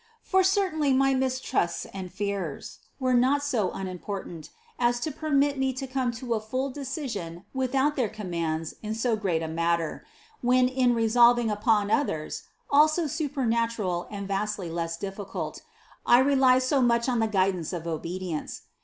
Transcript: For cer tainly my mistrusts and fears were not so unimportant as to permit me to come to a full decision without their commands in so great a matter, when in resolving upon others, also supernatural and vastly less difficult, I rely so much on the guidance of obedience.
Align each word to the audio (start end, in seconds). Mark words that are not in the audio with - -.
For 0.23 0.43
cer 0.43 0.71
tainly 0.71 0.95
my 0.95 1.13
mistrusts 1.13 1.85
and 1.93 2.11
fears 2.11 2.79
were 2.99 3.13
not 3.13 3.43
so 3.43 3.69
unimportant 3.69 4.49
as 4.79 4.99
to 5.01 5.11
permit 5.11 5.59
me 5.59 5.73
to 5.73 5.85
come 5.85 6.11
to 6.13 6.33
a 6.33 6.39
full 6.39 6.71
decision 6.71 7.45
without 7.53 7.95
their 7.95 8.09
commands 8.09 8.73
in 8.81 8.95
so 8.95 9.15
great 9.15 9.43
a 9.43 9.47
matter, 9.47 10.03
when 10.41 10.67
in 10.67 10.95
resolving 10.95 11.51
upon 11.51 11.91
others, 11.91 12.45
also 12.71 13.05
supernatural 13.05 14.07
and 14.09 14.27
vastly 14.27 14.71
less 14.71 14.97
difficult, 14.97 15.61
I 16.03 16.17
rely 16.17 16.57
so 16.57 16.81
much 16.81 17.07
on 17.07 17.19
the 17.19 17.27
guidance 17.27 17.71
of 17.71 17.85
obedience. 17.85 18.63